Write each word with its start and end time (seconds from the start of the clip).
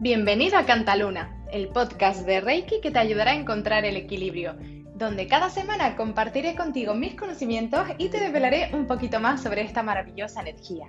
Bienvenido 0.00 0.56
a 0.56 0.64
Cantaluna, 0.64 1.36
el 1.50 1.70
podcast 1.70 2.24
de 2.24 2.40
Reiki 2.40 2.80
que 2.80 2.92
te 2.92 3.00
ayudará 3.00 3.32
a 3.32 3.34
encontrar 3.34 3.84
el 3.84 3.96
equilibrio, 3.96 4.54
donde 4.94 5.26
cada 5.26 5.50
semana 5.50 5.96
compartiré 5.96 6.54
contigo 6.54 6.94
mis 6.94 7.16
conocimientos 7.16 7.84
y 7.98 8.08
te 8.08 8.20
develaré 8.20 8.70
un 8.74 8.86
poquito 8.86 9.18
más 9.18 9.42
sobre 9.42 9.62
esta 9.62 9.82
maravillosa 9.82 10.42
energía. 10.42 10.86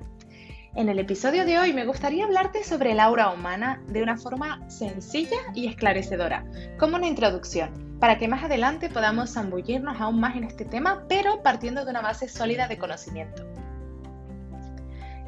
En 0.76 0.90
el 0.90 1.00
episodio 1.00 1.44
de 1.44 1.58
hoy 1.58 1.74
me 1.74 1.88
gustaría 1.88 2.26
hablarte 2.26 2.64
sobre 2.64 2.92
el 2.92 3.00
aura 3.00 3.32
humana 3.32 3.82
de 3.88 4.04
una 4.04 4.16
forma 4.16 4.70
sencilla 4.70 5.38
y 5.56 5.66
esclarecedora, 5.66 6.46
como 6.78 6.98
una 6.98 7.08
introducción, 7.08 7.98
para 8.00 8.20
que 8.20 8.28
más 8.28 8.44
adelante 8.44 8.90
podamos 8.90 9.34
zambullirnos 9.34 10.00
aún 10.00 10.20
más 10.20 10.36
en 10.36 10.44
este 10.44 10.66
tema, 10.66 11.06
pero 11.10 11.42
partiendo 11.42 11.84
de 11.84 11.90
una 11.90 12.02
base 12.02 12.30
sólida 12.30 12.68
de 12.68 12.78
conocimiento. 12.78 13.44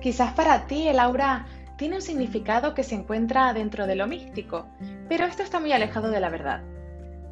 Quizás 0.01 0.33
para 0.33 0.67
ti 0.67 0.87
el 0.87 0.99
aura 0.99 1.47
tiene 1.81 1.95
un 1.95 2.03
significado 2.03 2.75
que 2.75 2.83
se 2.83 2.93
encuentra 2.93 3.51
dentro 3.53 3.87
de 3.87 3.95
lo 3.95 4.05
místico, 4.05 4.67
pero 5.09 5.25
esto 5.25 5.41
está 5.41 5.59
muy 5.59 5.71
alejado 5.71 6.11
de 6.11 6.19
la 6.19 6.29
verdad. 6.29 6.61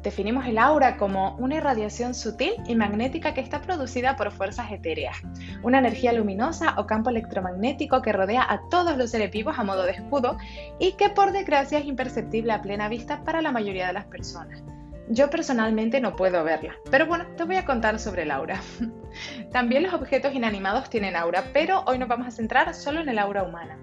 Definimos 0.02 0.44
el 0.44 0.58
aura 0.58 0.96
como 0.96 1.36
una 1.36 1.54
irradiación 1.54 2.14
sutil 2.14 2.54
y 2.66 2.74
magnética 2.74 3.32
que 3.32 3.42
está 3.42 3.62
producida 3.62 4.16
por 4.16 4.32
fuerzas 4.32 4.72
etéreas, 4.72 5.16
una 5.62 5.78
energía 5.78 6.12
luminosa 6.12 6.74
o 6.78 6.86
campo 6.88 7.10
electromagnético 7.10 8.02
que 8.02 8.10
rodea 8.10 8.42
a 8.42 8.68
todos 8.70 8.96
los 8.96 9.12
seres 9.12 9.30
vivos 9.30 9.56
a 9.56 9.62
modo 9.62 9.84
de 9.84 9.92
escudo 9.92 10.36
y 10.80 10.94
que 10.94 11.10
por 11.10 11.30
desgracia 11.30 11.78
es 11.78 11.84
imperceptible 11.84 12.52
a 12.52 12.60
plena 12.60 12.88
vista 12.88 13.22
para 13.22 13.42
la 13.42 13.52
mayoría 13.52 13.86
de 13.86 13.92
las 13.92 14.06
personas. 14.06 14.64
Yo 15.10 15.30
personalmente 15.30 16.00
no 16.00 16.16
puedo 16.16 16.42
verla, 16.42 16.74
pero 16.90 17.06
bueno, 17.06 17.24
te 17.36 17.44
voy 17.44 17.54
a 17.54 17.64
contar 17.64 18.00
sobre 18.00 18.22
el 18.22 18.32
aura. 18.32 18.60
También 19.52 19.84
los 19.84 19.94
objetos 19.94 20.34
inanimados 20.34 20.90
tienen 20.90 21.14
aura, 21.14 21.44
pero 21.52 21.84
hoy 21.86 21.98
nos 21.98 22.08
vamos 22.08 22.26
a 22.26 22.32
centrar 22.32 22.74
solo 22.74 23.00
en 23.00 23.08
el 23.08 23.20
aura 23.20 23.44
humana. 23.44 23.78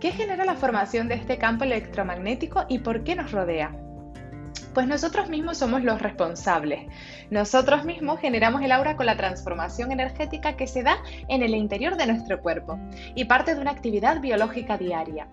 ¿Qué 0.00 0.12
genera 0.12 0.44
la 0.44 0.56
formación 0.56 1.08
de 1.08 1.14
este 1.14 1.38
campo 1.38 1.64
electromagnético 1.64 2.66
y 2.68 2.80
por 2.80 3.02
qué 3.02 3.14
nos 3.14 3.32
rodea? 3.32 3.74
Pues 4.74 4.86
nosotros 4.86 5.30
mismos 5.30 5.56
somos 5.56 5.82
los 5.84 6.02
responsables. 6.02 6.80
Nosotros 7.30 7.84
mismos 7.86 8.20
generamos 8.20 8.60
el 8.60 8.72
aura 8.72 8.96
con 8.96 9.06
la 9.06 9.16
transformación 9.16 9.92
energética 9.92 10.54
que 10.54 10.66
se 10.66 10.82
da 10.82 10.98
en 11.28 11.42
el 11.42 11.54
interior 11.54 11.96
de 11.96 12.08
nuestro 12.08 12.42
cuerpo 12.42 12.78
y 13.14 13.24
parte 13.24 13.54
de 13.54 13.60
una 13.62 13.70
actividad 13.70 14.20
biológica 14.20 14.76
diaria. 14.76 15.28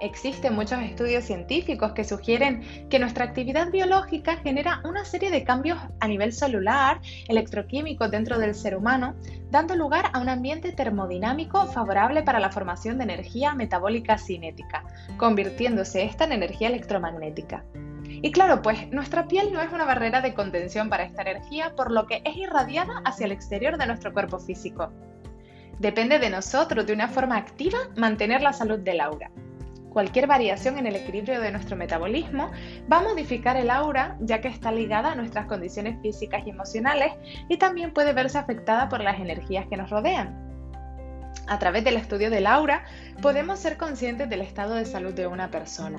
Existen 0.00 0.54
muchos 0.54 0.80
estudios 0.80 1.24
científicos 1.24 1.92
que 1.92 2.04
sugieren 2.04 2.88
que 2.88 2.98
nuestra 2.98 3.24
actividad 3.24 3.70
biológica 3.70 4.36
genera 4.36 4.80
una 4.84 5.04
serie 5.04 5.30
de 5.30 5.42
cambios 5.42 5.78
a 5.98 6.06
nivel 6.06 6.32
celular, 6.32 7.00
electroquímico 7.28 8.08
dentro 8.08 8.38
del 8.38 8.54
ser 8.54 8.76
humano, 8.76 9.16
dando 9.50 9.74
lugar 9.74 10.10
a 10.12 10.20
un 10.20 10.28
ambiente 10.28 10.72
termodinámico 10.72 11.66
favorable 11.66 12.22
para 12.22 12.38
la 12.38 12.50
formación 12.50 12.98
de 12.98 13.04
energía 13.04 13.54
metabólica 13.54 14.18
cinética, 14.18 14.84
convirtiéndose 15.16 16.04
esta 16.04 16.24
en 16.24 16.32
energía 16.32 16.68
electromagnética. 16.68 17.64
Y 18.04 18.30
claro, 18.30 18.62
pues 18.62 18.88
nuestra 18.90 19.26
piel 19.26 19.52
no 19.52 19.60
es 19.60 19.72
una 19.72 19.84
barrera 19.84 20.20
de 20.20 20.34
contención 20.34 20.88
para 20.88 21.04
esta 21.04 21.22
energía, 21.22 21.74
por 21.76 21.90
lo 21.90 22.06
que 22.06 22.22
es 22.24 22.36
irradiada 22.36 23.02
hacia 23.04 23.26
el 23.26 23.32
exterior 23.32 23.78
de 23.78 23.86
nuestro 23.86 24.12
cuerpo 24.12 24.38
físico. 24.38 24.92
Depende 25.78 26.18
de 26.18 26.30
nosotros, 26.30 26.86
de 26.86 26.92
una 26.92 27.08
forma 27.08 27.36
activa, 27.36 27.78
mantener 27.96 28.42
la 28.42 28.52
salud 28.52 28.80
del 28.80 29.00
aura. 29.00 29.30
Cualquier 29.98 30.28
variación 30.28 30.78
en 30.78 30.86
el 30.86 30.94
equilibrio 30.94 31.40
de 31.40 31.50
nuestro 31.50 31.74
metabolismo 31.74 32.52
va 32.90 32.98
a 32.98 33.02
modificar 33.02 33.56
el 33.56 33.68
aura 33.68 34.16
ya 34.20 34.40
que 34.40 34.46
está 34.46 34.70
ligada 34.70 35.10
a 35.10 35.16
nuestras 35.16 35.46
condiciones 35.46 36.00
físicas 36.00 36.46
y 36.46 36.50
emocionales 36.50 37.14
y 37.48 37.56
también 37.56 37.92
puede 37.92 38.12
verse 38.12 38.38
afectada 38.38 38.88
por 38.88 39.00
las 39.00 39.18
energías 39.18 39.66
que 39.66 39.76
nos 39.76 39.90
rodean. 39.90 40.38
A 41.48 41.58
través 41.58 41.82
del 41.82 41.96
estudio 41.96 42.30
del 42.30 42.46
aura 42.46 42.84
podemos 43.20 43.58
ser 43.58 43.76
conscientes 43.76 44.30
del 44.30 44.42
estado 44.42 44.76
de 44.76 44.84
salud 44.84 45.14
de 45.14 45.26
una 45.26 45.50
persona. 45.50 45.98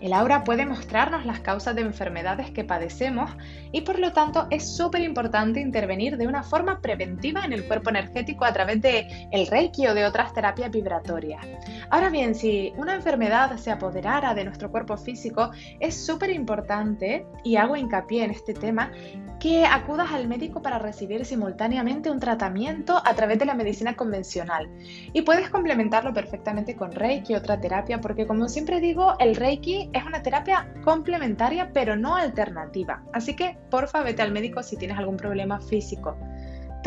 El 0.00 0.12
aura 0.12 0.44
puede 0.44 0.66
mostrarnos 0.66 1.24
las 1.24 1.40
causas 1.40 1.74
de 1.74 1.82
enfermedades 1.82 2.50
que 2.50 2.64
padecemos 2.64 3.30
y 3.72 3.80
por 3.80 3.98
lo 3.98 4.12
tanto 4.12 4.46
es 4.50 4.76
súper 4.76 5.00
importante 5.02 5.60
intervenir 5.60 6.16
de 6.16 6.26
una 6.26 6.42
forma 6.42 6.80
preventiva 6.80 7.44
en 7.44 7.52
el 7.52 7.66
cuerpo 7.66 7.90
energético 7.90 8.44
a 8.44 8.52
través 8.52 8.82
de 8.82 9.28
el 9.32 9.46
reiki 9.46 9.86
o 9.86 9.94
de 9.94 10.04
otras 10.04 10.34
terapias 10.34 10.70
vibratorias. 10.70 11.44
Ahora 11.90 12.10
bien, 12.10 12.34
si 12.34 12.72
una 12.76 12.94
enfermedad 12.94 13.56
se 13.56 13.70
apoderara 13.70 14.34
de 14.34 14.44
nuestro 14.44 14.70
cuerpo 14.70 14.96
físico, 14.96 15.50
es 15.80 15.94
súper 15.94 16.30
importante, 16.30 17.26
y 17.42 17.56
hago 17.56 17.76
hincapié 17.76 18.24
en 18.24 18.30
este 18.30 18.54
tema, 18.54 18.90
que 19.38 19.66
acudas 19.66 20.12
al 20.12 20.28
médico 20.28 20.62
para 20.62 20.78
recibir 20.78 21.24
simultáneamente 21.24 22.10
un 22.10 22.20
tratamiento 22.20 23.00
a 23.04 23.14
través 23.14 23.38
de 23.38 23.44
la 23.44 23.54
medicina 23.54 23.94
convencional. 23.94 24.68
Y 25.12 25.22
puedes 25.22 25.50
complementarlo 25.50 26.12
perfectamente 26.12 26.74
con 26.74 26.92
Reiki, 26.92 27.34
otra 27.34 27.60
terapia, 27.60 28.00
porque 28.00 28.26
como 28.26 28.48
siempre 28.48 28.80
digo, 28.80 29.14
el 29.18 29.36
Reiki 29.36 29.85
es 29.92 30.04
una 30.04 30.22
terapia 30.22 30.72
complementaria 30.84 31.70
pero 31.72 31.96
no 31.96 32.16
alternativa. 32.16 33.02
Así 33.12 33.34
que 33.34 33.56
porfa 33.70 34.02
vete 34.02 34.22
al 34.22 34.32
médico 34.32 34.62
si 34.62 34.76
tienes 34.76 34.98
algún 34.98 35.16
problema 35.16 35.60
físico. 35.60 36.16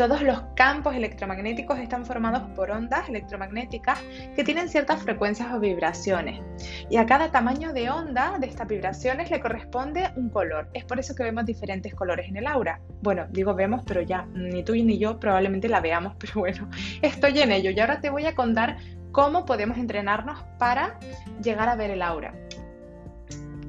Todos 0.00 0.22
los 0.22 0.40
campos 0.56 0.94
electromagnéticos 0.94 1.78
están 1.78 2.06
formados 2.06 2.42
por 2.56 2.70
ondas 2.70 3.06
electromagnéticas 3.10 4.00
que 4.34 4.42
tienen 4.44 4.70
ciertas 4.70 5.02
frecuencias 5.02 5.52
o 5.52 5.60
vibraciones. 5.60 6.40
Y 6.88 6.96
a 6.96 7.04
cada 7.04 7.30
tamaño 7.30 7.74
de 7.74 7.90
onda 7.90 8.38
de 8.38 8.46
estas 8.46 8.66
vibraciones 8.66 9.30
le 9.30 9.40
corresponde 9.40 10.10
un 10.16 10.30
color. 10.30 10.70
Es 10.72 10.86
por 10.86 10.98
eso 10.98 11.14
que 11.14 11.22
vemos 11.22 11.44
diferentes 11.44 11.94
colores 11.94 12.30
en 12.30 12.38
el 12.38 12.46
aura. 12.46 12.80
Bueno, 13.02 13.26
digo 13.28 13.54
vemos, 13.54 13.82
pero 13.86 14.00
ya 14.00 14.26
ni 14.32 14.64
tú 14.64 14.72
ni 14.72 14.96
yo 14.96 15.20
probablemente 15.20 15.68
la 15.68 15.80
veamos, 15.80 16.14
pero 16.18 16.32
bueno, 16.36 16.70
estoy 17.02 17.38
en 17.40 17.52
ello. 17.52 17.70
Y 17.70 17.78
ahora 17.78 18.00
te 18.00 18.08
voy 18.08 18.24
a 18.24 18.34
contar 18.34 18.78
cómo 19.12 19.44
podemos 19.44 19.76
entrenarnos 19.76 20.42
para 20.58 20.98
llegar 21.42 21.68
a 21.68 21.76
ver 21.76 21.90
el 21.90 22.00
aura. 22.00 22.32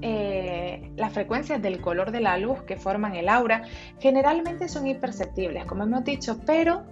Eh, 0.02 0.92
las 0.96 1.14
frecuencias 1.14 1.62
del 1.62 1.80
color 1.80 2.12
de 2.12 2.22
la 2.22 2.38
luz 2.38 2.64
que 2.64 2.76
forman 2.76 3.16
el 3.16 3.30
aura 3.30 3.64
generalmente 4.00 4.68
son 4.68 4.88
imperceptibles, 4.88 5.66
como 5.66 5.84
hemos 5.84 6.04
dicho, 6.04 6.40
pero 6.46 6.84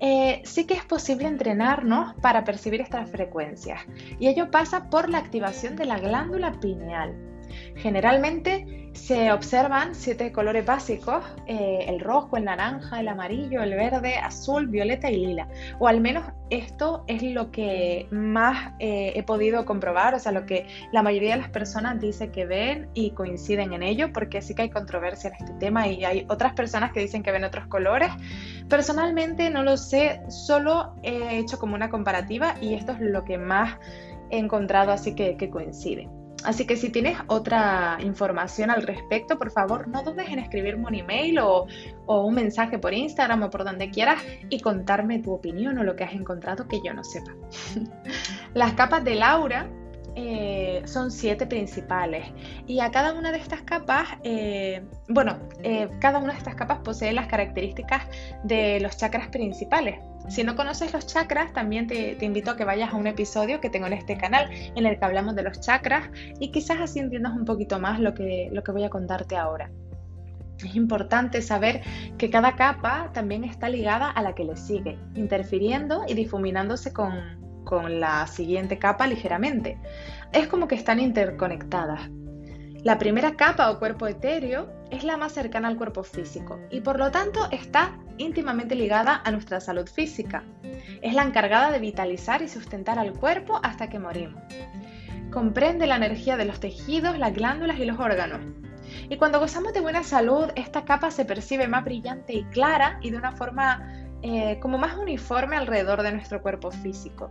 eh, 0.00 0.42
sí 0.44 0.66
que 0.66 0.74
es 0.74 0.84
posible 0.84 1.28
entrenarnos 1.28 2.14
para 2.20 2.44
percibir 2.44 2.80
estas 2.80 3.10
frecuencias. 3.10 3.80
Y 4.18 4.28
ello 4.28 4.50
pasa 4.50 4.90
por 4.90 5.08
la 5.08 5.18
activación 5.18 5.76
de 5.76 5.84
la 5.84 5.98
glándula 5.98 6.52
pineal. 6.60 7.35
Generalmente 7.76 8.86
se 8.96 9.30
observan 9.30 9.94
siete 9.94 10.32
colores 10.32 10.64
básicos, 10.64 11.22
eh, 11.46 11.84
el 11.86 12.00
rojo, 12.00 12.36
el 12.36 12.44
naranja, 12.44 12.98
el 12.98 13.08
amarillo, 13.08 13.62
el 13.62 13.74
verde, 13.74 14.16
azul, 14.16 14.66
violeta 14.68 15.10
y 15.10 15.26
lila. 15.26 15.48
O 15.78 15.86
al 15.86 16.00
menos 16.00 16.24
esto 16.50 17.04
es 17.06 17.22
lo 17.22 17.50
que 17.50 18.08
más 18.10 18.72
eh, 18.78 19.12
he 19.14 19.22
podido 19.22 19.64
comprobar, 19.66 20.14
o 20.14 20.18
sea, 20.18 20.32
lo 20.32 20.46
que 20.46 20.66
la 20.92 21.02
mayoría 21.02 21.32
de 21.32 21.42
las 21.42 21.50
personas 21.50 22.00
dice 22.00 22.30
que 22.30 22.46
ven 22.46 22.88
y 22.94 23.10
coinciden 23.10 23.72
en 23.74 23.82
ello, 23.82 24.12
porque 24.12 24.40
sí 24.40 24.54
que 24.54 24.62
hay 24.62 24.70
controversia 24.70 25.28
en 25.28 25.34
este 25.36 25.52
tema 25.60 25.86
y 25.86 26.04
hay 26.04 26.26
otras 26.28 26.54
personas 26.54 26.92
que 26.92 27.00
dicen 27.00 27.22
que 27.22 27.32
ven 27.32 27.44
otros 27.44 27.66
colores. 27.66 28.08
Personalmente 28.68 29.50
no 29.50 29.62
lo 29.62 29.76
sé, 29.76 30.22
solo 30.28 30.94
he 31.02 31.38
hecho 31.38 31.58
como 31.58 31.74
una 31.74 31.90
comparativa 31.90 32.54
y 32.60 32.74
esto 32.74 32.92
es 32.92 33.00
lo 33.00 33.24
que 33.24 33.38
más 33.38 33.76
he 34.30 34.38
encontrado 34.38 34.90
así 34.90 35.14
que, 35.14 35.36
que 35.36 35.50
coincide. 35.50 36.08
Así 36.46 36.64
que 36.64 36.76
si 36.76 36.90
tienes 36.90 37.18
otra 37.26 37.98
información 38.00 38.70
al 38.70 38.82
respecto, 38.82 39.36
por 39.36 39.50
favor 39.50 39.88
no 39.88 40.04
dudes 40.04 40.28
en 40.28 40.38
escribirme 40.38 40.86
un 40.86 40.94
email 40.94 41.40
o, 41.40 41.66
un 42.06 42.34
mensaje 42.34 42.78
por 42.78 42.94
Instagram 42.94 43.42
o 43.42 43.50
por 43.50 43.64
donde 43.64 43.90
quieras 43.90 44.22
y 44.48 44.60
contarme 44.60 45.18
tu 45.18 45.32
opinión 45.32 45.76
o 45.76 45.82
lo 45.82 45.96
que 45.96 46.04
has 46.04 46.12
encontrado 46.12 46.68
que 46.68 46.80
yo 46.84 46.94
no 46.94 47.02
sepa. 47.02 47.32
Las 48.54 48.74
capas 48.74 49.02
de 49.02 49.16
Laura 49.16 49.68
eh, 50.18 50.80
son 50.86 51.10
siete 51.10 51.46
principales 51.46 52.24
y 52.66 52.80
a 52.80 52.90
cada 52.90 53.12
una 53.12 53.32
de 53.32 53.38
estas 53.38 53.60
capas, 53.60 54.08
eh, 54.24 54.82
bueno, 55.10 55.36
eh, 55.62 55.90
cada 56.00 56.20
una 56.20 56.32
de 56.32 56.38
estas 56.38 56.54
capas 56.54 56.78
posee 56.78 57.12
las 57.12 57.26
características 57.26 58.04
de 58.42 58.80
los 58.80 58.96
chakras 58.96 59.28
principales. 59.28 60.00
Si 60.28 60.42
no 60.42 60.56
conoces 60.56 60.94
los 60.94 61.06
chakras, 61.06 61.52
también 61.52 61.86
te, 61.86 62.16
invito 62.24 62.50
a 62.50 62.56
que 62.56 62.64
vayas 62.64 62.94
a 62.94 62.96
un 62.96 63.06
episodio 63.06 63.60
que 63.60 63.68
tengo 63.68 63.88
en 63.88 63.92
este 63.92 64.16
canal 64.16 64.48
en 64.50 64.86
el 64.86 64.98
que 64.98 65.04
hablamos 65.04 65.36
de 65.36 65.42
los 65.42 65.60
chakras 65.60 66.08
y 66.40 66.50
quizás 66.50 66.80
así 66.80 66.98
entiendas 66.98 67.34
un 67.34 67.44
poquito 67.44 67.78
más 67.78 68.00
lo 68.00 68.14
que, 68.14 68.48
lo 68.50 68.64
que 68.64 68.72
voy 68.72 68.84
a 68.84 68.88
contarte 68.88 69.36
ahora. 69.36 69.70
Es 70.64 70.74
importante 70.74 71.42
saber 71.42 71.82
que 72.16 72.30
cada 72.30 72.56
capa 72.56 73.10
también 73.12 73.44
está 73.44 73.68
ligada 73.68 74.10
a 74.10 74.22
la 74.22 74.34
que 74.34 74.44
le 74.44 74.56
sigue, 74.56 74.98
interfiriendo 75.14 76.04
y 76.08 76.14
difuminándose 76.14 76.94
con, 76.94 77.45
con 77.66 78.00
la 78.00 78.26
siguiente 78.28 78.78
capa 78.78 79.06
ligeramente. 79.08 79.76
Es 80.32 80.46
como 80.46 80.68
que 80.68 80.76
están 80.76 81.00
interconectadas. 81.00 82.08
La 82.84 82.96
primera 82.96 83.34
capa 83.34 83.70
o 83.70 83.80
cuerpo 83.80 84.06
etéreo 84.06 84.72
es 84.92 85.02
la 85.02 85.16
más 85.16 85.32
cercana 85.32 85.66
al 85.66 85.76
cuerpo 85.76 86.04
físico 86.04 86.60
y 86.70 86.80
por 86.80 86.98
lo 87.00 87.10
tanto 87.10 87.48
está 87.50 87.98
íntimamente 88.18 88.76
ligada 88.76 89.20
a 89.24 89.32
nuestra 89.32 89.60
salud 89.60 89.88
física. 89.88 90.44
Es 91.02 91.12
la 91.12 91.24
encargada 91.24 91.72
de 91.72 91.80
vitalizar 91.80 92.40
y 92.42 92.48
sustentar 92.48 93.00
al 93.00 93.12
cuerpo 93.12 93.58
hasta 93.64 93.90
que 93.90 93.98
morimos. 93.98 94.40
Comprende 95.32 95.88
la 95.88 95.96
energía 95.96 96.36
de 96.36 96.44
los 96.44 96.60
tejidos, 96.60 97.18
las 97.18 97.34
glándulas 97.34 97.80
y 97.80 97.84
los 97.84 97.98
órganos. 97.98 98.40
Y 99.10 99.16
cuando 99.16 99.40
gozamos 99.40 99.72
de 99.72 99.80
buena 99.80 100.04
salud, 100.04 100.52
esta 100.54 100.84
capa 100.84 101.10
se 101.10 101.24
percibe 101.24 101.66
más 101.66 101.84
brillante 101.84 102.32
y 102.32 102.44
clara 102.44 103.00
y 103.02 103.10
de 103.10 103.16
una 103.16 103.32
forma 103.32 104.05
eh, 104.28 104.58
como 104.58 104.76
más 104.76 104.96
uniforme 104.96 105.56
alrededor 105.56 106.02
de 106.02 106.10
nuestro 106.10 106.42
cuerpo 106.42 106.72
físico. 106.72 107.30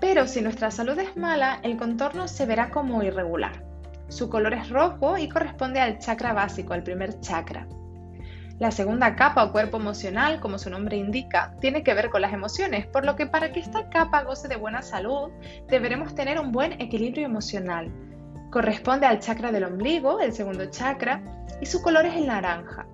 Pero 0.00 0.26
si 0.26 0.40
nuestra 0.40 0.70
salud 0.70 0.98
es 0.98 1.18
mala, 1.18 1.60
el 1.62 1.76
contorno 1.76 2.28
se 2.28 2.46
verá 2.46 2.70
como 2.70 3.02
irregular. 3.02 3.62
Su 4.08 4.30
color 4.30 4.54
es 4.54 4.70
rojo 4.70 5.18
y 5.18 5.28
corresponde 5.28 5.80
al 5.80 5.98
chakra 5.98 6.32
básico, 6.32 6.72
al 6.72 6.82
primer 6.82 7.20
chakra. 7.20 7.68
La 8.58 8.70
segunda 8.70 9.16
capa 9.16 9.44
o 9.44 9.52
cuerpo 9.52 9.76
emocional, 9.76 10.40
como 10.40 10.58
su 10.58 10.70
nombre 10.70 10.96
indica, 10.96 11.54
tiene 11.60 11.82
que 11.82 11.92
ver 11.92 12.08
con 12.08 12.22
las 12.22 12.32
emociones, 12.32 12.86
por 12.86 13.04
lo 13.04 13.14
que 13.14 13.26
para 13.26 13.52
que 13.52 13.60
esta 13.60 13.90
capa 13.90 14.22
goce 14.22 14.48
de 14.48 14.56
buena 14.56 14.80
salud, 14.80 15.30
deberemos 15.68 16.14
tener 16.14 16.40
un 16.40 16.52
buen 16.52 16.72
equilibrio 16.80 17.26
emocional. 17.26 17.92
Corresponde 18.50 19.04
al 19.04 19.20
chakra 19.20 19.52
del 19.52 19.64
ombligo, 19.64 20.20
el 20.20 20.32
segundo 20.32 20.64
chakra, 20.70 21.22
y 21.60 21.66
su 21.66 21.82
color 21.82 22.06
es 22.06 22.14
el 22.14 22.28
naranja. 22.28 22.86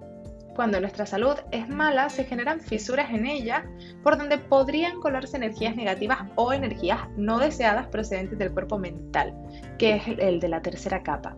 Cuando 0.55 0.81
nuestra 0.81 1.05
salud 1.05 1.35
es 1.51 1.69
mala, 1.69 2.09
se 2.09 2.25
generan 2.25 2.61
fisuras 2.61 3.11
en 3.11 3.27
ella 3.27 3.65
por 4.03 4.17
donde 4.17 4.39
podrían 4.39 5.01
colarse 5.01 5.37
energías 5.37 5.75
negativas 5.75 6.19
o 6.37 6.53
energías 6.53 7.01
no 7.17 7.39
deseadas 7.39 7.89
procedentes 7.89 8.39
del 8.39 8.53
cuerpo 8.53 8.79
mental, 8.79 9.35
que 9.79 9.97
es 9.97 10.03
el 10.07 10.39
de 10.39 10.49
la 10.49 10.63
tercera 10.63 11.03
capa. 11.03 11.35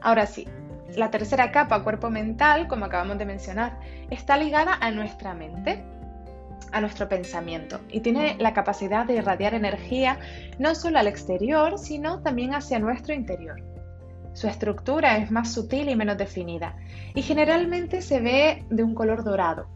Ahora 0.00 0.24
sí, 0.24 0.48
la 0.96 1.10
tercera 1.10 1.52
capa, 1.52 1.84
cuerpo 1.84 2.08
mental, 2.08 2.66
como 2.66 2.86
acabamos 2.86 3.18
de 3.18 3.26
mencionar, 3.26 3.78
está 4.10 4.38
ligada 4.38 4.78
a 4.80 4.90
nuestra 4.90 5.34
mente, 5.34 5.84
a 6.72 6.80
nuestro 6.80 7.08
pensamiento 7.08 7.80
y 7.90 8.00
tiene 8.00 8.36
la 8.38 8.54
capacidad 8.54 9.04
de 9.04 9.16
irradiar 9.16 9.52
energía 9.52 10.18
no 10.58 10.74
solo 10.74 10.98
al 10.98 11.06
exterior, 11.06 11.78
sino 11.78 12.22
también 12.22 12.54
hacia 12.54 12.78
nuestro 12.78 13.12
interior. 13.12 13.71
Su 14.32 14.48
estructura 14.48 15.18
es 15.18 15.30
más 15.30 15.52
sutil 15.52 15.88
y 15.88 15.96
menos 15.96 16.16
definida 16.16 16.76
y 17.14 17.22
generalmente 17.22 18.02
se 18.02 18.20
ve 18.20 18.64
de 18.70 18.82
un 18.82 18.94
color 18.94 19.24
dorado, 19.24 19.68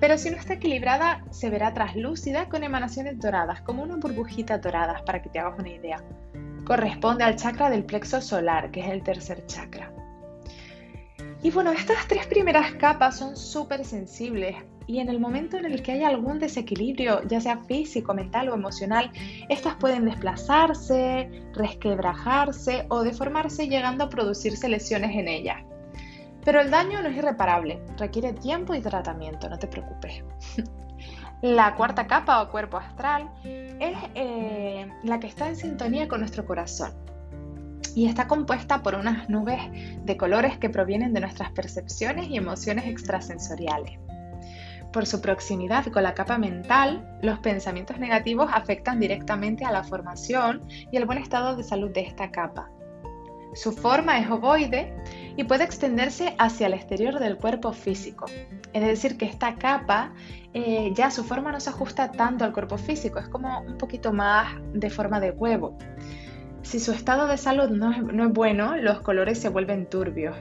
pero 0.00 0.16
si 0.16 0.30
no 0.30 0.36
está 0.36 0.54
equilibrada 0.54 1.24
se 1.30 1.50
verá 1.50 1.74
traslúcida 1.74 2.48
con 2.48 2.62
emanaciones 2.62 3.18
doradas, 3.18 3.62
como 3.62 3.82
una 3.82 3.96
burbujita 3.96 4.58
dorada, 4.58 5.02
para 5.04 5.20
que 5.22 5.28
te 5.28 5.40
hagas 5.40 5.58
una 5.58 5.70
idea. 5.70 6.02
Corresponde 6.64 7.24
al 7.24 7.36
chakra 7.36 7.68
del 7.68 7.84
plexo 7.84 8.20
solar, 8.20 8.70
que 8.70 8.80
es 8.80 8.88
el 8.88 9.02
tercer 9.02 9.44
chakra. 9.46 9.92
Y 11.42 11.50
bueno, 11.50 11.72
estas 11.72 12.06
tres 12.06 12.26
primeras 12.26 12.72
capas 12.72 13.16
son 13.16 13.36
súper 13.36 13.84
sensibles 13.84 14.56
y 14.88 15.00
en 15.00 15.10
el 15.10 15.20
momento 15.20 15.58
en 15.58 15.66
el 15.66 15.82
que 15.82 15.92
hay 15.92 16.02
algún 16.02 16.38
desequilibrio, 16.38 17.22
ya 17.28 17.40
sea 17.42 17.58
físico, 17.58 18.14
mental 18.14 18.48
o 18.48 18.54
emocional, 18.54 19.12
estas 19.50 19.74
pueden 19.76 20.06
desplazarse, 20.06 21.44
resquebrajarse 21.54 22.86
o 22.88 23.02
deformarse 23.02 23.68
llegando 23.68 24.04
a 24.04 24.08
producirse 24.08 24.66
lesiones 24.66 25.14
en 25.14 25.28
ellas. 25.28 25.62
Pero 26.42 26.62
el 26.62 26.70
daño 26.70 27.02
no 27.02 27.10
es 27.10 27.16
irreparable, 27.18 27.82
requiere 27.98 28.32
tiempo 28.32 28.74
y 28.74 28.80
tratamiento, 28.80 29.50
no 29.50 29.58
te 29.58 29.66
preocupes. 29.66 30.24
La 31.42 31.74
cuarta 31.76 32.06
capa 32.06 32.42
o 32.42 32.50
cuerpo 32.50 32.78
astral 32.78 33.30
es 33.44 33.96
eh, 34.14 34.90
la 35.04 35.20
que 35.20 35.28
está 35.28 35.48
en 35.48 35.56
sintonía 35.56 36.08
con 36.08 36.20
nuestro 36.20 36.44
corazón 36.44 36.92
y 37.94 38.06
está 38.06 38.26
compuesta 38.26 38.82
por 38.82 38.94
unas 38.94 39.28
nubes 39.28 39.60
de 40.04 40.16
colores 40.16 40.58
que 40.58 40.70
provienen 40.70 41.12
de 41.12 41.20
nuestras 41.20 41.52
percepciones 41.52 42.28
y 42.28 42.38
emociones 42.38 42.86
extrasensoriales. 42.86 43.98
Por 44.92 45.06
su 45.06 45.20
proximidad 45.20 45.86
con 45.86 46.02
la 46.02 46.14
capa 46.14 46.38
mental, 46.38 47.18
los 47.22 47.38
pensamientos 47.40 47.98
negativos 47.98 48.50
afectan 48.52 49.00
directamente 49.00 49.64
a 49.64 49.72
la 49.72 49.84
formación 49.84 50.62
y 50.90 50.96
el 50.96 51.04
buen 51.04 51.18
estado 51.18 51.56
de 51.56 51.62
salud 51.62 51.90
de 51.90 52.00
esta 52.00 52.30
capa. 52.30 52.70
Su 53.54 53.72
forma 53.72 54.18
es 54.18 54.30
ovoide 54.30 54.94
y 55.36 55.44
puede 55.44 55.64
extenderse 55.64 56.34
hacia 56.38 56.66
el 56.66 56.74
exterior 56.74 57.18
del 57.18 57.36
cuerpo 57.36 57.72
físico. 57.72 58.26
Es 58.72 58.82
decir, 58.82 59.16
que 59.16 59.24
esta 59.24 59.56
capa 59.56 60.12
eh, 60.54 60.92
ya 60.94 61.10
su 61.10 61.24
forma 61.24 61.52
no 61.52 61.60
se 61.60 61.70
ajusta 61.70 62.12
tanto 62.12 62.44
al 62.44 62.52
cuerpo 62.52 62.78
físico, 62.78 63.18
es 63.18 63.28
como 63.28 63.60
un 63.60 63.78
poquito 63.78 64.12
más 64.12 64.54
de 64.72 64.90
forma 64.90 65.20
de 65.20 65.30
huevo. 65.30 65.76
Si 66.62 66.80
su 66.80 66.92
estado 66.92 67.26
de 67.26 67.36
salud 67.36 67.70
no 67.70 67.90
es 68.24 68.32
bueno, 68.32 68.76
los 68.76 69.00
colores 69.00 69.38
se 69.38 69.48
vuelven 69.48 69.86
turbios. 69.86 70.36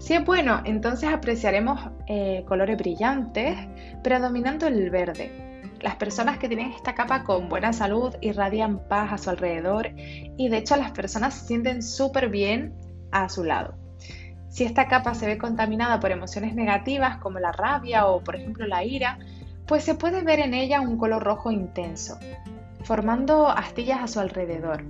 Si 0.00 0.14
es 0.14 0.24
bueno, 0.24 0.62
entonces 0.64 1.12
apreciaremos 1.12 1.78
eh, 2.06 2.42
colores 2.48 2.78
brillantes, 2.78 3.54
predominando 4.02 4.66
el 4.66 4.88
verde. 4.88 5.30
Las 5.80 5.96
personas 5.96 6.38
que 6.38 6.48
tienen 6.48 6.72
esta 6.72 6.94
capa 6.94 7.22
con 7.22 7.50
buena 7.50 7.74
salud 7.74 8.14
irradian 8.22 8.78
paz 8.88 9.12
a 9.12 9.18
su 9.18 9.28
alrededor 9.28 9.90
y 9.94 10.48
de 10.48 10.56
hecho 10.56 10.76
las 10.76 10.92
personas 10.92 11.34
se 11.34 11.46
sienten 11.48 11.82
súper 11.82 12.30
bien 12.30 12.72
a 13.12 13.28
su 13.28 13.44
lado. 13.44 13.74
Si 14.48 14.64
esta 14.64 14.88
capa 14.88 15.14
se 15.14 15.26
ve 15.26 15.36
contaminada 15.36 16.00
por 16.00 16.10
emociones 16.12 16.54
negativas 16.54 17.18
como 17.18 17.38
la 17.38 17.52
rabia 17.52 18.06
o 18.06 18.24
por 18.24 18.36
ejemplo 18.36 18.66
la 18.66 18.82
ira, 18.82 19.18
pues 19.66 19.84
se 19.84 19.94
puede 19.94 20.22
ver 20.22 20.40
en 20.40 20.54
ella 20.54 20.80
un 20.80 20.96
color 20.96 21.22
rojo 21.22 21.50
intenso 21.50 22.18
formando 22.84 23.48
astillas 23.48 24.02
a 24.02 24.08
su 24.08 24.20
alrededor. 24.20 24.84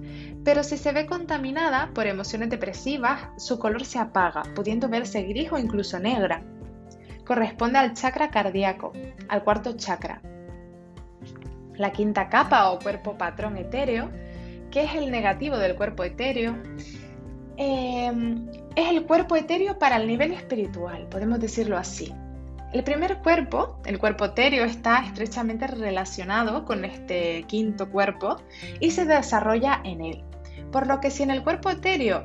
Pero 0.44 0.62
si 0.62 0.76
se 0.76 0.92
ve 0.92 1.06
contaminada 1.06 1.90
por 1.94 2.06
emociones 2.06 2.50
depresivas, 2.50 3.28
su 3.36 3.58
color 3.58 3.84
se 3.84 3.98
apaga, 3.98 4.42
pudiendo 4.54 4.88
verse 4.88 5.22
gris 5.22 5.52
o 5.52 5.58
incluso 5.58 5.98
negra. 5.98 6.42
Corresponde 7.24 7.78
al 7.78 7.94
chakra 7.94 8.30
cardíaco, 8.30 8.92
al 9.28 9.44
cuarto 9.44 9.76
chakra. 9.76 10.20
La 11.74 11.92
quinta 11.92 12.28
capa 12.28 12.70
o 12.70 12.78
cuerpo 12.78 13.16
patrón 13.16 13.56
etéreo, 13.56 14.10
que 14.70 14.84
es 14.84 14.94
el 14.94 15.10
negativo 15.10 15.56
del 15.56 15.76
cuerpo 15.76 16.04
etéreo, 16.04 16.56
eh, 17.56 18.12
es 18.76 18.88
el 18.88 19.04
cuerpo 19.04 19.36
etéreo 19.36 19.78
para 19.78 19.96
el 19.96 20.06
nivel 20.06 20.32
espiritual, 20.32 21.06
podemos 21.08 21.40
decirlo 21.40 21.76
así. 21.76 22.12
El 22.72 22.84
primer 22.84 23.18
cuerpo, 23.18 23.78
el 23.84 23.98
cuerpo 23.98 24.26
etéreo, 24.26 24.64
está 24.64 25.04
estrechamente 25.04 25.66
relacionado 25.66 26.64
con 26.64 26.84
este 26.84 27.42
quinto 27.44 27.90
cuerpo 27.90 28.36
y 28.78 28.92
se 28.92 29.04
desarrolla 29.04 29.80
en 29.84 30.04
él. 30.04 30.24
Por 30.70 30.86
lo 30.86 31.00
que 31.00 31.10
si 31.10 31.24
en 31.24 31.30
el 31.30 31.42
cuerpo 31.42 31.70
etéreo 31.70 32.24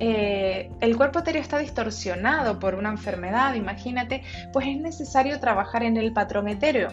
eh, 0.00 0.70
el 0.80 0.96
cuerpo 0.96 1.20
etéreo 1.20 1.42
está 1.42 1.58
distorsionado 1.58 2.58
por 2.58 2.74
una 2.74 2.88
enfermedad, 2.88 3.54
imagínate, 3.54 4.22
pues 4.52 4.66
es 4.66 4.80
necesario 4.80 5.38
trabajar 5.38 5.82
en 5.82 5.96
el 5.96 6.12
patrón 6.12 6.48
etéreo. 6.48 6.88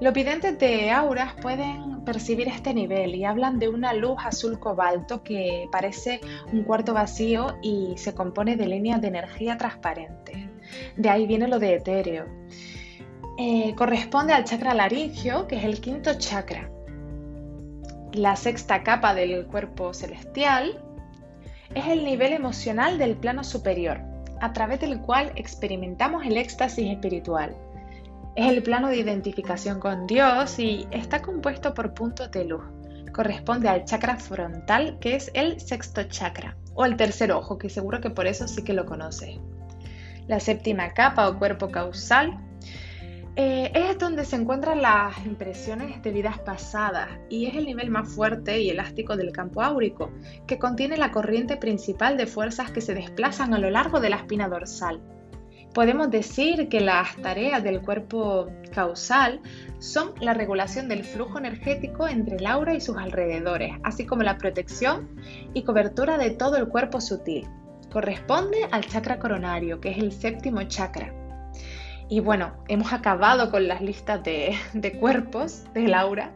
Los 0.00 0.14
videntes 0.14 0.58
de 0.58 0.90
auras 0.90 1.34
pueden 1.42 2.04
percibir 2.04 2.48
este 2.48 2.72
nivel 2.72 3.14
y 3.14 3.24
hablan 3.24 3.58
de 3.58 3.68
una 3.68 3.92
luz 3.92 4.16
azul 4.24 4.58
cobalto 4.58 5.22
que 5.22 5.68
parece 5.70 6.20
un 6.52 6.62
cuarto 6.62 6.94
vacío 6.94 7.56
y 7.62 7.94
se 7.96 8.14
compone 8.14 8.56
de 8.56 8.66
líneas 8.66 9.00
de 9.00 9.08
energía 9.08 9.58
transparentes. 9.58 10.49
De 10.96 11.08
ahí 11.08 11.26
viene 11.26 11.48
lo 11.48 11.58
de 11.58 11.74
etéreo. 11.74 12.26
Eh, 13.38 13.74
corresponde 13.74 14.34
al 14.34 14.44
chakra 14.44 14.74
laringio, 14.74 15.46
que 15.46 15.56
es 15.56 15.64
el 15.64 15.80
quinto 15.80 16.12
chakra. 16.18 16.68
La 18.12 18.36
sexta 18.36 18.82
capa 18.82 19.14
del 19.14 19.46
cuerpo 19.46 19.94
celestial 19.94 20.82
es 21.74 21.86
el 21.86 22.04
nivel 22.04 22.32
emocional 22.32 22.98
del 22.98 23.16
plano 23.16 23.42
superior, 23.42 24.00
a 24.40 24.52
través 24.52 24.80
del 24.80 25.00
cual 25.00 25.32
experimentamos 25.36 26.26
el 26.26 26.36
éxtasis 26.36 26.90
espiritual. 26.90 27.56
Es 28.36 28.46
el 28.46 28.62
plano 28.62 28.88
de 28.88 28.98
identificación 28.98 29.80
con 29.80 30.06
Dios 30.06 30.58
y 30.58 30.86
está 30.90 31.22
compuesto 31.22 31.72
por 31.72 31.94
puntos 31.94 32.30
de 32.32 32.44
luz. 32.44 32.64
Corresponde 33.12 33.68
al 33.68 33.84
chakra 33.86 34.16
frontal, 34.16 34.98
que 35.00 35.16
es 35.16 35.30
el 35.34 35.60
sexto 35.60 36.02
chakra, 36.04 36.56
o 36.74 36.84
el 36.84 36.96
tercer 36.96 37.32
ojo, 37.32 37.56
que 37.56 37.70
seguro 37.70 38.00
que 38.00 38.10
por 38.10 38.26
eso 38.26 38.46
sí 38.46 38.62
que 38.62 38.72
lo 38.72 38.84
conoces 38.84 39.38
la 40.30 40.38
séptima 40.38 40.94
capa 40.94 41.28
o 41.28 41.38
cuerpo 41.38 41.70
causal, 41.70 42.38
eh, 43.34 43.72
es 43.74 43.98
donde 43.98 44.24
se 44.24 44.36
encuentran 44.36 44.80
las 44.80 45.26
impresiones 45.26 46.00
de 46.02 46.12
vidas 46.12 46.38
pasadas 46.38 47.08
y 47.28 47.46
es 47.46 47.56
el 47.56 47.66
nivel 47.66 47.90
más 47.90 48.08
fuerte 48.08 48.60
y 48.60 48.70
elástico 48.70 49.16
del 49.16 49.32
campo 49.32 49.60
áurico, 49.60 50.12
que 50.46 50.60
contiene 50.60 50.96
la 50.96 51.10
corriente 51.10 51.56
principal 51.56 52.16
de 52.16 52.28
fuerzas 52.28 52.70
que 52.70 52.80
se 52.80 52.94
desplazan 52.94 53.54
a 53.54 53.58
lo 53.58 53.70
largo 53.70 53.98
de 53.98 54.10
la 54.10 54.16
espina 54.16 54.48
dorsal. 54.48 55.00
Podemos 55.74 56.10
decir 56.10 56.68
que 56.68 56.80
las 56.80 57.16
tareas 57.16 57.64
del 57.64 57.80
cuerpo 57.80 58.48
causal 58.72 59.40
son 59.80 60.12
la 60.20 60.34
regulación 60.34 60.88
del 60.88 61.02
flujo 61.02 61.38
energético 61.38 62.06
entre 62.06 62.36
el 62.36 62.46
aura 62.46 62.74
y 62.74 62.80
sus 62.80 62.96
alrededores, 62.96 63.72
así 63.82 64.06
como 64.06 64.22
la 64.22 64.38
protección 64.38 65.08
y 65.54 65.64
cobertura 65.64 66.18
de 66.18 66.30
todo 66.30 66.56
el 66.56 66.68
cuerpo 66.68 67.00
sutil 67.00 67.48
corresponde 67.90 68.68
al 68.70 68.86
chakra 68.86 69.18
coronario, 69.18 69.80
que 69.80 69.90
es 69.90 69.98
el 69.98 70.12
séptimo 70.12 70.62
chakra. 70.64 71.12
Y 72.08 72.20
bueno, 72.20 72.52
hemos 72.66 72.92
acabado 72.92 73.50
con 73.50 73.68
las 73.68 73.80
listas 73.80 74.22
de, 74.24 74.56
cuerpos 74.98 75.64
de 75.74 75.94
aura, 75.94 76.32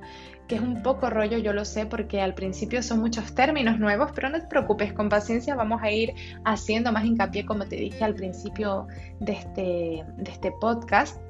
que 0.46 0.54
es 0.56 0.60
un 0.60 0.82
poco 0.82 1.10
rollo, 1.10 1.38
yo 1.38 1.52
lo 1.52 1.64
sé, 1.64 1.86
porque 1.86 2.20
al 2.20 2.34
principio 2.34 2.82
son 2.82 3.00
muchos 3.00 3.34
términos 3.34 3.78
nuevos, 3.78 4.12
pero 4.14 4.28
no 4.28 4.40
te 4.40 4.46
preocupes, 4.46 4.92
con 4.92 5.08
paciencia 5.08 5.56
vamos 5.56 5.82
a 5.82 5.90
ir 5.90 6.14
haciendo 6.44 6.92
más 6.92 7.04
hincapié, 7.04 7.44
como 7.44 7.66
te 7.66 7.76
dije 7.76 8.04
al 8.04 8.14
principio 8.14 8.86
de 9.18 9.32
este, 9.32 10.04
de 10.16 10.30
este 10.30 10.52
podcast 10.60 11.20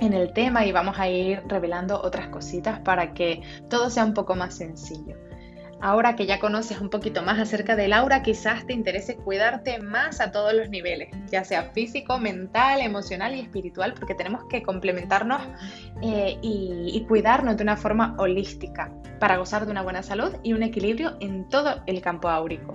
en 0.00 0.12
el 0.12 0.32
tema 0.32 0.66
y 0.66 0.72
vamos 0.72 0.98
a 0.98 1.08
ir 1.08 1.42
revelando 1.46 2.00
otras 2.02 2.28
cositas 2.28 2.80
para 2.80 3.14
que 3.14 3.42
todo 3.70 3.88
sea 3.88 4.04
un 4.04 4.14
poco 4.14 4.34
más 4.34 4.54
sencillo. 4.54 5.25
Ahora 5.80 6.16
que 6.16 6.26
ya 6.26 6.38
conoces 6.38 6.80
un 6.80 6.88
poquito 6.88 7.22
más 7.22 7.38
acerca 7.38 7.76
del 7.76 7.92
aura, 7.92 8.22
quizás 8.22 8.66
te 8.66 8.72
interese 8.72 9.16
cuidarte 9.16 9.78
más 9.78 10.20
a 10.20 10.32
todos 10.32 10.54
los 10.54 10.70
niveles, 10.70 11.10
ya 11.30 11.44
sea 11.44 11.70
físico, 11.72 12.18
mental, 12.18 12.80
emocional 12.80 13.34
y 13.34 13.40
espiritual, 13.40 13.92
porque 13.92 14.14
tenemos 14.14 14.44
que 14.48 14.62
complementarnos 14.62 15.42
eh, 16.02 16.38
y, 16.40 16.92
y 16.94 17.04
cuidarnos 17.06 17.56
de 17.56 17.62
una 17.62 17.76
forma 17.76 18.14
holística. 18.18 18.90
para 19.20 19.38
gozar 19.38 19.64
de 19.64 19.72
una 19.72 19.82
buena 19.82 20.02
salud 20.02 20.34
y 20.42 20.52
un 20.52 20.62
equilibrio 20.62 21.16
en 21.20 21.48
todo 21.48 21.82
el 21.86 22.00
campo 22.02 22.28
áurico. 22.28 22.74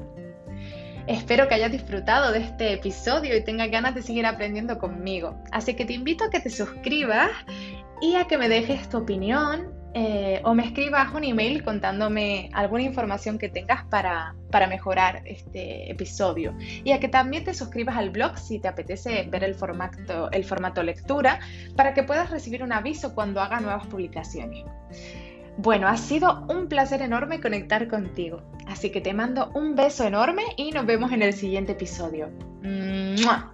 Espero 1.07 1.47
que 1.47 1.55
hayas 1.55 1.71
disfrutado 1.71 2.31
de 2.31 2.39
este 2.39 2.73
episodio 2.73 3.35
y 3.35 3.43
tengas 3.43 3.69
ganas 3.69 3.95
de 3.95 4.01
seguir 4.01 4.25
aprendiendo 4.25 4.77
conmigo. 4.77 5.35
Así 5.51 5.73
que 5.75 5.85
te 5.85 5.93
invito 5.93 6.25
a 6.25 6.29
que 6.29 6.39
te 6.39 6.49
suscribas 6.49 7.31
y 8.01 8.15
a 8.15 8.25
que 8.25 8.37
me 8.37 8.49
dejes 8.49 8.89
tu 8.89 8.97
opinión 8.97 9.80
eh, 9.93 10.41
o 10.45 10.53
me 10.53 10.65
escribas 10.65 11.13
un 11.13 11.23
email 11.25 11.63
contándome 11.63 12.49
alguna 12.53 12.83
información 12.83 13.37
que 13.37 13.49
tengas 13.49 13.83
para, 13.85 14.35
para, 14.49 14.67
mejorar 14.67 15.21
este 15.25 15.91
episodio. 15.91 16.55
Y 16.83 16.91
a 16.91 16.99
que 16.99 17.09
también 17.09 17.43
te 17.43 17.53
suscribas 17.53 17.97
al 17.97 18.09
blog 18.09 18.37
si 18.37 18.59
te 18.59 18.69
apetece 18.69 19.27
ver 19.29 19.43
el 19.43 19.53
formato, 19.53 20.31
el 20.31 20.45
formato 20.45 20.81
lectura 20.81 21.39
para 21.75 21.93
que 21.93 22.03
puedas 22.03 22.29
recibir 22.29 22.63
un 22.63 22.71
aviso 22.71 23.13
cuando 23.13 23.41
haga 23.41 23.59
nuevas 23.59 23.85
publicaciones. 23.87 24.63
Bueno, 25.57 25.87
ha 25.89 25.97
sido 25.97 26.45
un 26.47 26.67
placer 26.67 27.01
enorme 27.01 27.41
conectar 27.41 27.87
contigo. 27.89 28.41
Así 28.67 28.89
que 28.89 29.01
te 29.01 29.13
mando 29.13 29.51
un 29.53 29.75
beso 29.75 30.05
enorme 30.05 30.43
y 30.55 30.71
nos 30.71 30.85
vemos 30.85 31.11
en 31.11 31.21
el 31.21 31.33
siguiente 31.33 31.73
episodio. 31.73 32.29
¡Mua! 32.63 33.53